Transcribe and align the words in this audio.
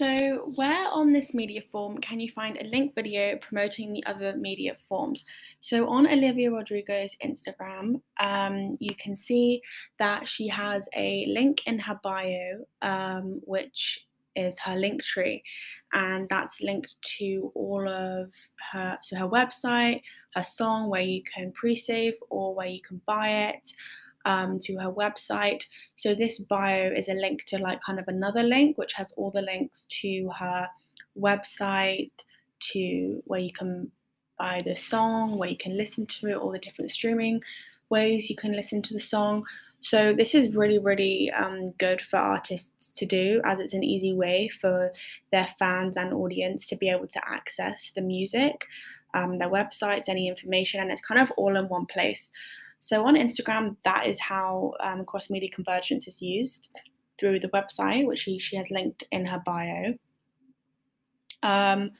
So, 0.00 0.50
where 0.54 0.88
on 0.88 1.12
this 1.12 1.34
media 1.34 1.60
form 1.60 1.98
can 1.98 2.20
you 2.20 2.30
find 2.30 2.56
a 2.56 2.64
link 2.64 2.94
video 2.94 3.36
promoting 3.36 3.92
the 3.92 4.02
other 4.06 4.34
media 4.34 4.74
forms? 4.88 5.26
So, 5.60 5.90
on 5.90 6.06
Olivia 6.06 6.50
Rodrigo's 6.50 7.14
Instagram, 7.22 8.00
um, 8.18 8.78
you 8.80 8.94
can 8.94 9.14
see 9.14 9.60
that 9.98 10.26
she 10.26 10.48
has 10.48 10.88
a 10.96 11.26
link 11.28 11.66
in 11.66 11.78
her 11.80 12.00
bio, 12.02 12.64
um, 12.80 13.42
which 13.44 14.06
is 14.36 14.58
her 14.60 14.74
link 14.74 15.02
tree, 15.02 15.42
and 15.92 16.26
that's 16.30 16.62
linked 16.62 16.96
to 17.18 17.52
all 17.54 17.86
of 17.86 18.32
her 18.72 18.96
so 19.02 19.16
her 19.16 19.28
website, 19.28 20.00
her 20.34 20.42
song 20.42 20.88
where 20.88 21.02
you 21.02 21.22
can 21.24 21.52
pre-save 21.52 22.14
or 22.30 22.54
where 22.54 22.68
you 22.68 22.80
can 22.80 23.02
buy 23.04 23.50
it 23.50 23.70
um, 24.24 24.58
to 24.60 24.76
her 24.76 24.92
website. 24.92 25.64
So 25.96 26.14
this 26.14 26.38
bio 26.38 26.90
is 26.94 27.08
a 27.08 27.14
link 27.14 27.44
to 27.46 27.58
like 27.58 27.80
kind 27.82 27.98
of 27.98 28.08
another 28.08 28.42
link, 28.42 28.78
which 28.78 28.94
has 28.94 29.12
all 29.12 29.30
the 29.30 29.42
links 29.42 29.86
to 30.00 30.30
her 30.38 30.68
website, 31.18 32.10
to 32.72 33.22
where 33.24 33.40
you 33.40 33.52
can 33.52 33.90
buy 34.38 34.60
the 34.64 34.76
song, 34.76 35.38
where 35.38 35.48
you 35.48 35.56
can 35.56 35.76
listen 35.76 36.06
to 36.06 36.28
it, 36.28 36.36
all 36.36 36.52
the 36.52 36.58
different 36.58 36.90
streaming 36.90 37.40
ways 37.90 38.30
you 38.30 38.36
can 38.36 38.52
listen 38.52 38.80
to 38.82 38.94
the 38.94 39.00
song. 39.00 39.44
So 39.80 40.12
this 40.12 40.34
is 40.34 40.54
really, 40.54 40.78
really 40.78 41.30
um, 41.30 41.70
good 41.78 42.02
for 42.02 42.18
artists 42.18 42.92
to 42.92 43.06
do, 43.06 43.40
as 43.44 43.60
it's 43.60 43.72
an 43.72 43.82
easy 43.82 44.12
way 44.12 44.48
for 44.48 44.92
their 45.32 45.48
fans 45.58 45.96
and 45.96 46.12
audience 46.12 46.68
to 46.68 46.76
be 46.76 46.90
able 46.90 47.08
to 47.08 47.28
access 47.28 47.90
the 47.94 48.02
music, 48.02 48.66
um, 49.14 49.38
their 49.38 49.48
websites, 49.48 50.08
any 50.08 50.28
information, 50.28 50.80
and 50.80 50.92
it's 50.92 51.00
kind 51.00 51.20
of 51.20 51.30
all 51.32 51.56
in 51.56 51.68
one 51.68 51.86
place. 51.86 52.30
So 52.80 53.06
on 53.06 53.14
Instagram, 53.14 53.76
that 53.84 54.06
is 54.06 54.18
how 54.18 54.72
um, 54.80 55.04
cross 55.04 55.30
media 55.30 55.50
convergence 55.50 56.08
is 56.08 56.20
used 56.20 56.68
through 57.18 57.40
the 57.40 57.48
website, 57.48 58.06
which 58.06 58.20
she, 58.20 58.38
she 58.38 58.56
has 58.56 58.70
linked 58.70 59.04
in 59.12 59.26
her 59.26 59.42
bio. 59.44 59.94
Um, 61.42 61.92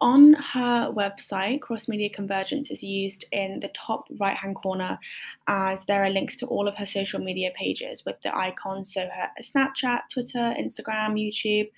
on 0.00 0.34
her 0.34 0.92
website, 0.92 1.62
Cross 1.62 1.88
Media 1.88 2.10
Convergence 2.10 2.70
is 2.70 2.82
used 2.82 3.24
in 3.32 3.60
the 3.60 3.68
top 3.68 4.06
right 4.20 4.36
hand 4.36 4.56
corner 4.56 4.98
as 5.46 5.84
there 5.86 6.04
are 6.04 6.10
links 6.10 6.36
to 6.36 6.46
all 6.46 6.68
of 6.68 6.76
her 6.76 6.84
social 6.84 7.20
media 7.20 7.50
pages 7.54 8.04
with 8.04 8.20
the 8.22 8.36
icons. 8.36 8.92
So 8.92 9.08
her 9.08 9.30
Snapchat, 9.40 10.02
Twitter, 10.12 10.54
Instagram, 10.58 11.14
YouTube. 11.14 11.70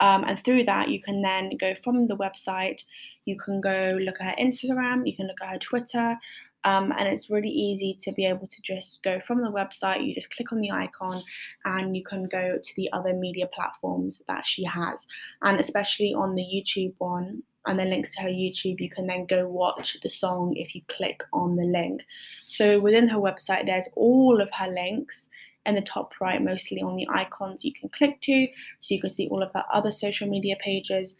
Um, 0.00 0.24
and 0.24 0.42
through 0.44 0.64
that, 0.64 0.88
you 0.88 1.02
can 1.02 1.22
then 1.22 1.56
go 1.56 1.74
from 1.74 2.06
the 2.06 2.16
website, 2.16 2.82
you 3.24 3.36
can 3.36 3.60
go 3.60 3.98
look 4.00 4.20
at 4.20 4.38
her 4.38 4.44
Instagram, 4.44 5.06
you 5.06 5.16
can 5.16 5.26
look 5.26 5.40
at 5.42 5.48
her 5.50 5.58
Twitter, 5.58 6.16
um, 6.64 6.92
and 6.96 7.08
it's 7.08 7.30
really 7.30 7.48
easy 7.48 7.96
to 8.00 8.12
be 8.12 8.26
able 8.26 8.46
to 8.46 8.62
just 8.62 9.02
go 9.02 9.20
from 9.20 9.42
the 9.42 9.50
website, 9.50 10.06
you 10.06 10.14
just 10.14 10.34
click 10.34 10.52
on 10.52 10.60
the 10.60 10.70
icon 10.70 11.22
and 11.64 11.96
you 11.96 12.04
can 12.04 12.28
go 12.28 12.58
to 12.62 12.72
the 12.76 12.90
other 12.92 13.12
media 13.12 13.48
platforms 13.52 14.22
that 14.28 14.44
she 14.44 14.64
has. 14.64 15.06
And 15.42 15.60
especially 15.60 16.14
on 16.14 16.34
the 16.34 16.42
YouTube 16.42 16.94
one, 16.98 17.42
and 17.66 17.78
the 17.78 17.84
links 17.84 18.14
to 18.14 18.22
her 18.22 18.28
YouTube, 18.28 18.80
you 18.80 18.88
can 18.88 19.06
then 19.06 19.26
go 19.26 19.46
watch 19.46 19.98
the 20.02 20.08
song 20.08 20.54
if 20.56 20.74
you 20.74 20.80
click 20.88 21.22
on 21.32 21.54
the 21.54 21.64
link. 21.64 22.00
So 22.46 22.80
within 22.80 23.08
her 23.08 23.18
website, 23.18 23.66
there's 23.66 23.88
all 23.94 24.40
of 24.40 24.48
her 24.52 24.70
links 24.70 25.28
in 25.66 25.74
the 25.74 25.82
top 25.82 26.12
right, 26.20 26.42
mostly 26.42 26.80
on 26.80 26.96
the 26.96 27.06
icons 27.10 27.64
you 27.64 27.72
can 27.72 27.88
click 27.90 28.20
to. 28.22 28.48
So 28.80 28.94
you 28.94 29.00
can 29.00 29.10
see 29.10 29.28
all 29.28 29.42
of 29.42 29.52
her 29.54 29.64
other 29.72 29.90
social 29.90 30.28
media 30.28 30.56
pages 30.60 31.16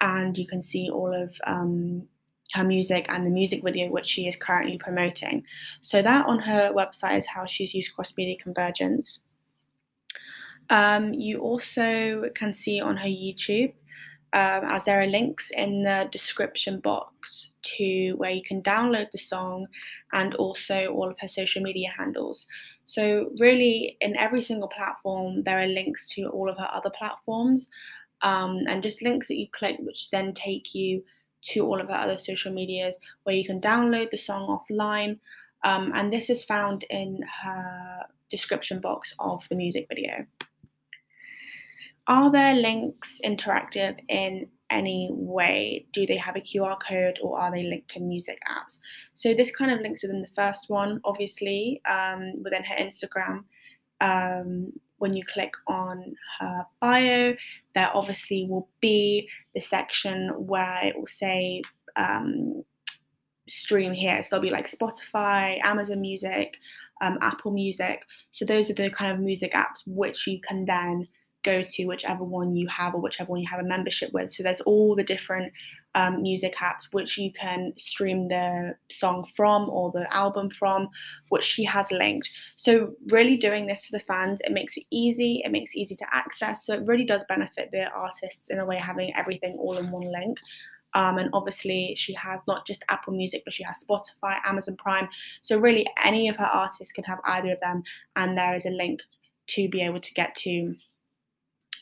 and 0.00 0.36
you 0.36 0.46
can 0.46 0.62
see 0.62 0.90
all 0.90 1.14
of 1.14 1.34
um, 1.46 2.08
her 2.52 2.64
music 2.64 3.06
and 3.08 3.26
the 3.26 3.30
music 3.30 3.62
video 3.62 3.90
which 3.90 4.06
she 4.06 4.26
is 4.26 4.36
currently 4.36 4.78
promoting. 4.78 5.44
So 5.80 6.02
that 6.02 6.26
on 6.26 6.38
her 6.40 6.72
website 6.72 7.18
is 7.18 7.26
how 7.26 7.46
she's 7.46 7.74
used 7.74 7.94
cross 7.94 8.14
media 8.16 8.36
convergence. 8.40 9.22
Um, 10.70 11.12
you 11.12 11.40
also 11.40 12.30
can 12.34 12.54
see 12.54 12.80
on 12.80 12.96
her 12.96 13.08
YouTube, 13.08 13.74
um, 14.34 14.64
as 14.64 14.84
there 14.84 15.00
are 15.02 15.06
links 15.06 15.50
in 15.50 15.82
the 15.82 16.08
description 16.10 16.80
box 16.80 17.50
to 17.62 18.14
where 18.16 18.30
you 18.30 18.42
can 18.42 18.62
download 18.62 19.10
the 19.10 19.18
song 19.18 19.66
and 20.12 20.34
also 20.36 20.86
all 20.86 21.10
of 21.10 21.18
her 21.20 21.28
social 21.28 21.62
media 21.62 21.92
handles. 21.96 22.46
So, 22.84 23.30
really, 23.38 23.98
in 24.00 24.16
every 24.16 24.40
single 24.40 24.68
platform, 24.68 25.42
there 25.42 25.58
are 25.58 25.66
links 25.66 26.06
to 26.14 26.28
all 26.28 26.48
of 26.48 26.56
her 26.56 26.68
other 26.72 26.90
platforms 26.90 27.70
um, 28.22 28.60
and 28.68 28.82
just 28.82 29.02
links 29.02 29.28
that 29.28 29.38
you 29.38 29.48
click, 29.52 29.76
which 29.80 30.10
then 30.10 30.32
take 30.32 30.74
you 30.74 31.04
to 31.42 31.66
all 31.66 31.80
of 31.80 31.88
her 31.88 31.94
other 31.94 32.18
social 32.18 32.52
medias 32.52 32.98
where 33.24 33.34
you 33.34 33.44
can 33.44 33.60
download 33.60 34.10
the 34.10 34.16
song 34.16 34.46
offline. 34.48 35.18
Um, 35.64 35.92
and 35.94 36.12
this 36.12 36.30
is 36.30 36.44
found 36.44 36.84
in 36.88 37.20
her 37.42 38.06
description 38.30 38.80
box 38.80 39.14
of 39.18 39.46
the 39.48 39.56
music 39.56 39.86
video. 39.88 40.26
Are 42.08 42.30
there 42.32 42.54
links 42.54 43.20
interactive 43.24 43.96
in 44.08 44.48
any 44.70 45.08
way? 45.12 45.86
Do 45.92 46.06
they 46.06 46.16
have 46.16 46.36
a 46.36 46.40
QR 46.40 46.78
code 46.82 47.18
or 47.22 47.38
are 47.38 47.52
they 47.52 47.62
linked 47.62 47.88
to 47.90 48.00
music 48.00 48.38
apps? 48.50 48.78
So 49.14 49.34
this 49.34 49.54
kind 49.54 49.70
of 49.70 49.80
links 49.80 50.02
within 50.02 50.20
the 50.20 50.34
first 50.34 50.68
one, 50.68 51.00
obviously, 51.04 51.80
um, 51.88 52.32
within 52.42 52.64
her 52.64 52.76
Instagram. 52.76 53.44
Um, 54.00 54.72
when 54.98 55.14
you 55.14 55.22
click 55.32 55.52
on 55.66 56.14
her 56.38 56.64
bio, 56.80 57.34
there 57.74 57.90
obviously 57.94 58.46
will 58.48 58.68
be 58.80 59.28
the 59.54 59.60
section 59.60 60.30
where 60.36 60.80
it 60.82 60.96
will 60.96 61.06
say 61.06 61.62
um, 61.96 62.62
stream 63.48 63.92
here. 63.92 64.22
So 64.22 64.28
there'll 64.30 64.42
be 64.42 64.50
like 64.50 64.70
Spotify, 64.70 65.58
Amazon 65.64 66.00
Music, 66.00 66.56
um, 67.00 67.18
Apple 67.20 67.52
Music. 67.52 68.04
So 68.30 68.44
those 68.44 68.70
are 68.70 68.74
the 68.74 68.90
kind 68.90 69.12
of 69.12 69.20
music 69.20 69.52
apps 69.54 69.82
which 69.86 70.26
you 70.26 70.40
can 70.40 70.64
then 70.64 71.08
go 71.42 71.62
to 71.62 71.84
whichever 71.86 72.24
one 72.24 72.54
you 72.54 72.68
have 72.68 72.94
or 72.94 73.00
whichever 73.00 73.30
one 73.30 73.40
you 73.40 73.48
have 73.50 73.60
a 73.60 73.68
membership 73.68 74.12
with. 74.12 74.32
So 74.32 74.42
there's 74.42 74.60
all 74.62 74.94
the 74.94 75.02
different 75.02 75.52
um, 75.94 76.22
music 76.22 76.54
apps 76.56 76.88
which 76.92 77.18
you 77.18 77.32
can 77.32 77.72
stream 77.76 78.28
the 78.28 78.74
song 78.90 79.26
from 79.36 79.68
or 79.68 79.90
the 79.92 80.12
album 80.14 80.50
from, 80.50 80.88
which 81.28 81.44
she 81.44 81.64
has 81.64 81.90
linked. 81.90 82.30
So 82.56 82.94
really 83.10 83.36
doing 83.36 83.66
this 83.66 83.86
for 83.86 83.98
the 83.98 84.04
fans, 84.04 84.40
it 84.44 84.52
makes 84.52 84.76
it 84.76 84.84
easy, 84.90 85.42
it 85.44 85.50
makes 85.50 85.74
it 85.74 85.80
easy 85.80 85.96
to 85.96 86.06
access. 86.12 86.66
So 86.66 86.74
it 86.74 86.86
really 86.86 87.04
does 87.04 87.24
benefit 87.28 87.70
the 87.72 87.90
artists 87.90 88.50
in 88.50 88.58
a 88.58 88.66
way 88.66 88.76
having 88.76 89.14
everything 89.16 89.56
all 89.58 89.78
in 89.78 89.90
one 89.90 90.10
link. 90.10 90.38
Um, 90.94 91.16
and 91.18 91.30
obviously, 91.32 91.94
she 91.96 92.12
has 92.14 92.40
not 92.46 92.66
just 92.66 92.84
Apple 92.90 93.14
Music, 93.14 93.42
but 93.46 93.54
she 93.54 93.62
has 93.62 93.82
Spotify, 93.82 94.38
Amazon 94.44 94.76
Prime. 94.76 95.08
So, 95.40 95.56
really, 95.56 95.86
any 96.04 96.28
of 96.28 96.36
her 96.36 96.44
artists 96.44 96.92
can 96.92 97.04
have 97.04 97.18
either 97.24 97.52
of 97.52 97.60
them, 97.60 97.82
and 98.16 98.36
there 98.36 98.54
is 98.54 98.66
a 98.66 98.70
link 98.70 99.00
to 99.48 99.68
be 99.68 99.80
able 99.80 100.00
to 100.00 100.14
get 100.14 100.34
to 100.36 100.74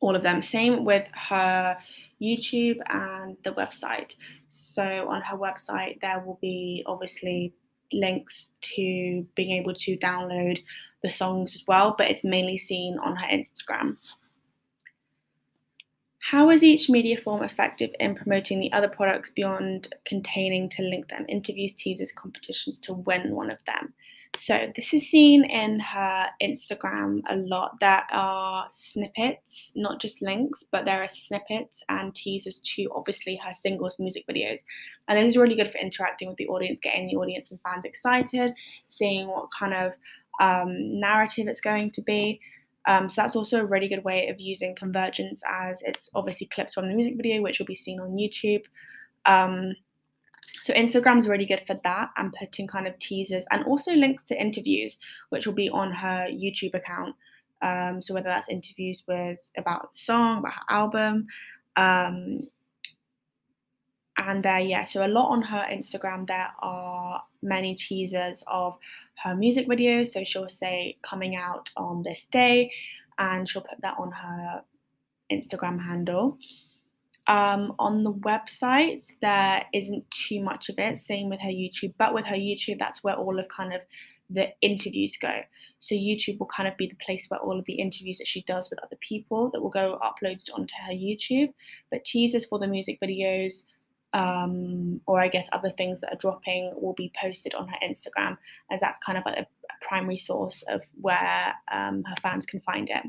all 0.00 0.14
of 0.14 0.22
them. 0.22 0.42
Same 0.42 0.84
with 0.84 1.06
her 1.14 1.78
YouTube 2.20 2.78
and 2.86 3.36
the 3.44 3.52
website. 3.52 4.14
So 4.48 5.08
on 5.08 5.22
her 5.22 5.36
website, 5.36 6.00
there 6.00 6.20
will 6.20 6.38
be 6.40 6.82
obviously 6.86 7.54
links 7.92 8.50
to 8.60 9.26
being 9.34 9.52
able 9.52 9.74
to 9.74 9.96
download 9.98 10.60
the 11.02 11.10
songs 11.10 11.54
as 11.54 11.64
well, 11.68 11.94
but 11.96 12.10
it's 12.10 12.24
mainly 12.24 12.58
seen 12.58 12.98
on 12.98 13.16
her 13.16 13.26
Instagram. 13.28 13.96
How 16.18 16.50
is 16.50 16.64
each 16.64 16.90
media 16.90 17.16
form 17.16 17.44
effective 17.44 17.90
in 18.00 18.16
promoting 18.16 18.58
the 18.58 18.72
other 18.72 18.88
products 18.88 19.30
beyond 19.30 19.94
containing 20.04 20.68
to 20.70 20.82
link 20.82 21.08
them, 21.08 21.24
interviews, 21.28 21.72
teasers, 21.72 22.10
competitions 22.10 22.80
to 22.80 22.94
win 22.94 23.32
one 23.36 23.48
of 23.48 23.58
them? 23.64 23.94
So 24.38 24.72
this 24.76 24.92
is 24.92 25.08
seen 25.08 25.44
in 25.44 25.80
her 25.80 26.26
Instagram 26.42 27.20
a 27.28 27.36
lot. 27.36 27.80
There 27.80 28.04
are 28.12 28.66
snippets, 28.70 29.72
not 29.74 30.00
just 30.00 30.22
links, 30.22 30.64
but 30.70 30.84
there 30.84 31.02
are 31.02 31.08
snippets 31.08 31.82
and 31.88 32.14
teasers 32.14 32.60
to 32.60 32.88
obviously 32.94 33.36
her 33.36 33.52
singles 33.52 33.96
music 33.98 34.24
videos. 34.28 34.60
And 35.08 35.18
this 35.18 35.32
is 35.32 35.36
really 35.36 35.56
good 35.56 35.70
for 35.70 35.78
interacting 35.78 36.28
with 36.28 36.36
the 36.36 36.48
audience, 36.48 36.80
getting 36.80 37.06
the 37.06 37.16
audience 37.16 37.50
and 37.50 37.60
fans 37.66 37.84
excited, 37.84 38.52
seeing 38.86 39.28
what 39.28 39.48
kind 39.58 39.74
of 39.74 39.92
um, 40.40 41.00
narrative 41.00 41.48
it's 41.48 41.60
going 41.60 41.90
to 41.92 42.02
be. 42.02 42.40
Um, 42.86 43.08
so 43.08 43.22
that's 43.22 43.34
also 43.34 43.60
a 43.60 43.66
really 43.66 43.88
good 43.88 44.04
way 44.04 44.28
of 44.28 44.40
using 44.40 44.74
convergence 44.76 45.42
as 45.48 45.82
it's 45.82 46.08
obviously 46.14 46.46
clips 46.46 46.74
from 46.74 46.88
the 46.88 46.94
music 46.94 47.16
video, 47.16 47.42
which 47.42 47.58
will 47.58 47.66
be 47.66 47.74
seen 47.74 48.00
on 48.00 48.16
YouTube. 48.16 48.62
Um, 49.24 49.74
so 50.62 50.72
Instagram's 50.72 51.28
really 51.28 51.46
good 51.46 51.62
for 51.66 51.78
that 51.84 52.10
and 52.16 52.32
putting 52.32 52.66
kind 52.66 52.86
of 52.86 52.98
teasers 52.98 53.44
and 53.50 53.64
also 53.64 53.92
links 53.92 54.22
to 54.24 54.40
interviews, 54.40 54.98
which 55.30 55.46
will 55.46 55.54
be 55.54 55.70
on 55.70 55.92
her 55.92 56.26
YouTube 56.30 56.74
account. 56.74 57.14
Um, 57.62 58.02
so 58.02 58.14
whether 58.14 58.28
that's 58.28 58.48
interviews 58.48 59.02
with 59.08 59.38
about 59.56 59.92
the 59.92 59.98
song, 59.98 60.38
about 60.38 60.52
her 60.52 60.64
album, 60.68 61.26
um, 61.76 62.48
and 64.18 64.42
there, 64.42 64.60
yeah, 64.60 64.84
so 64.84 65.04
a 65.04 65.08
lot 65.08 65.28
on 65.30 65.42
her 65.42 65.66
Instagram. 65.70 66.26
There 66.26 66.50
are 66.60 67.22
many 67.42 67.74
teasers 67.74 68.42
of 68.46 68.78
her 69.22 69.34
music 69.34 69.68
videos. 69.68 70.08
So 70.08 70.24
she'll 70.24 70.48
say 70.48 70.96
coming 71.02 71.36
out 71.36 71.68
on 71.76 72.02
this 72.02 72.26
day, 72.32 72.72
and 73.18 73.48
she'll 73.48 73.62
put 73.62 73.80
that 73.82 73.96
on 73.98 74.10
her 74.12 74.62
Instagram 75.30 75.82
handle. 75.82 76.38
Um, 77.28 77.74
on 77.78 78.04
the 78.04 78.12
website, 78.12 79.04
there 79.20 79.64
isn't 79.74 80.08
too 80.10 80.42
much 80.42 80.68
of 80.68 80.78
it. 80.78 80.96
Same 80.96 81.28
with 81.28 81.40
her 81.40 81.48
YouTube, 81.48 81.94
but 81.98 82.14
with 82.14 82.24
her 82.26 82.36
YouTube, 82.36 82.78
that's 82.78 83.02
where 83.02 83.16
all 83.16 83.38
of 83.38 83.48
kind 83.48 83.72
of 83.72 83.80
the 84.30 84.48
interviews 84.60 85.16
go. 85.20 85.40
So 85.78 85.94
YouTube 85.94 86.38
will 86.38 86.46
kind 86.46 86.68
of 86.68 86.76
be 86.76 86.86
the 86.86 86.96
place 87.04 87.26
where 87.28 87.40
all 87.40 87.58
of 87.58 87.64
the 87.64 87.74
interviews 87.74 88.18
that 88.18 88.26
she 88.26 88.42
does 88.42 88.70
with 88.70 88.82
other 88.82 88.96
people 89.00 89.50
that 89.52 89.60
will 89.60 89.70
go 89.70 89.98
uploaded 90.02 90.48
onto 90.54 90.74
her 90.86 90.92
YouTube. 90.92 91.52
But 91.90 92.04
teasers 92.04 92.46
for 92.46 92.58
the 92.58 92.66
music 92.66 92.98
videos, 93.00 93.64
um, 94.12 95.00
or 95.06 95.20
I 95.20 95.28
guess 95.28 95.48
other 95.52 95.70
things 95.70 96.00
that 96.00 96.12
are 96.12 96.18
dropping, 96.18 96.72
will 96.76 96.94
be 96.94 97.12
posted 97.20 97.54
on 97.54 97.68
her 97.68 97.78
Instagram, 97.82 98.38
and 98.70 98.80
that's 98.80 98.98
kind 99.04 99.18
of 99.18 99.24
like 99.26 99.38
a, 99.38 99.42
a 99.42 99.86
primary 99.86 100.16
source 100.16 100.62
of 100.68 100.82
where 101.00 101.54
um, 101.70 102.04
her 102.04 102.16
fans 102.22 102.46
can 102.46 102.60
find 102.60 102.88
it. 102.88 103.02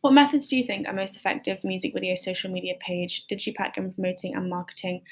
What 0.00 0.14
methods 0.14 0.48
do 0.48 0.56
you 0.56 0.64
think 0.64 0.88
are 0.88 0.94
most 0.94 1.16
effective 1.16 1.62
music 1.62 1.92
video 1.92 2.14
social 2.14 2.50
media 2.50 2.74
page? 2.80 3.26
Pack 3.54 3.76
in 3.76 3.92
promoting 3.92 4.34
and 4.34 4.48
marketing 4.48 5.02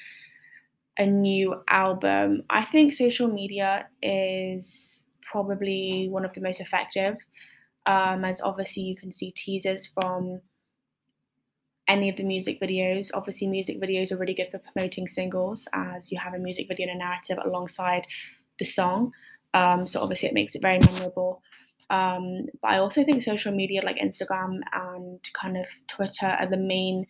a 0.98 1.04
new 1.04 1.62
album? 1.68 2.42
I 2.48 2.64
think 2.64 2.94
social 2.94 3.28
media 3.28 3.88
is 4.02 5.04
probably 5.22 6.08
one 6.10 6.24
of 6.24 6.32
the 6.32 6.40
most 6.40 6.60
effective, 6.60 7.16
um, 7.84 8.24
as 8.24 8.40
obviously 8.40 8.84
you 8.84 8.96
can 8.96 9.12
see 9.12 9.30
teasers 9.30 9.86
from 9.86 10.40
any 11.86 12.08
of 12.08 12.16
the 12.16 12.22
music 12.22 12.58
videos. 12.58 13.10
Obviously, 13.12 13.46
music 13.46 13.80
videos 13.80 14.10
are 14.10 14.16
really 14.16 14.34
good 14.34 14.50
for 14.50 14.58
promoting 14.58 15.06
singles, 15.06 15.68
as 15.74 16.10
you 16.10 16.18
have 16.18 16.32
a 16.32 16.38
music 16.38 16.66
video 16.66 16.88
and 16.88 16.96
a 16.96 17.04
narrative 17.04 17.38
alongside 17.44 18.06
the 18.58 18.64
song. 18.64 19.12
Um, 19.52 19.86
so 19.86 20.00
obviously, 20.00 20.28
it 20.28 20.34
makes 20.34 20.54
it 20.54 20.62
very 20.62 20.78
memorable. 20.78 21.42
Um, 21.90 22.46
but 22.60 22.70
I 22.72 22.78
also 22.78 23.04
think 23.04 23.22
social 23.22 23.52
media 23.52 23.82
like 23.82 23.98
Instagram 23.98 24.60
and 24.72 25.20
kind 25.32 25.56
of 25.56 25.66
Twitter 25.86 26.26
are 26.26 26.46
the 26.46 26.56
main 26.56 27.06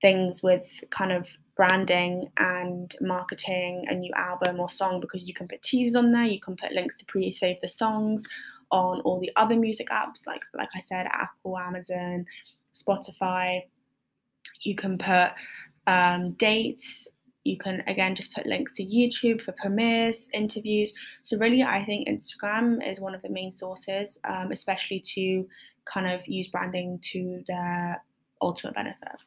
things 0.00 0.42
with 0.42 0.82
kind 0.90 1.12
of 1.12 1.36
branding 1.56 2.28
and 2.38 2.94
marketing 3.00 3.84
a 3.88 3.94
new 3.94 4.12
album 4.16 4.58
or 4.58 4.68
song 4.68 5.00
because 5.00 5.26
you 5.26 5.34
can 5.34 5.46
put 5.46 5.62
teasers 5.62 5.94
on 5.94 6.10
there, 6.10 6.24
you 6.24 6.40
can 6.40 6.56
put 6.56 6.72
links 6.72 6.96
to 6.98 7.04
pre-save 7.04 7.60
the 7.60 7.68
songs 7.68 8.24
on 8.70 9.00
all 9.02 9.20
the 9.20 9.30
other 9.36 9.56
music 9.56 9.88
apps 9.88 10.26
like 10.26 10.42
like 10.54 10.70
I 10.74 10.80
said, 10.80 11.06
Apple, 11.06 11.58
Amazon, 11.58 12.24
Spotify. 12.74 13.62
You 14.62 14.74
can 14.74 14.96
put 14.96 15.32
um, 15.86 16.32
dates 16.32 17.08
you 17.44 17.58
can 17.58 17.82
again 17.86 18.14
just 18.14 18.32
put 18.34 18.46
links 18.46 18.76
to 18.76 18.84
YouTube 18.84 19.42
for 19.42 19.52
premieres, 19.52 20.28
interviews. 20.32 20.92
So 21.22 21.36
really, 21.38 21.62
I 21.62 21.84
think 21.84 22.08
Instagram 22.08 22.86
is 22.86 23.00
one 23.00 23.14
of 23.14 23.22
the 23.22 23.28
main 23.28 23.52
sources, 23.52 24.18
um, 24.24 24.52
especially 24.52 25.00
to 25.00 25.46
kind 25.84 26.06
of 26.06 26.26
use 26.28 26.48
branding 26.48 26.98
to 27.12 27.42
their 27.48 28.02
ultimate 28.40 28.74
benefit. 28.74 29.22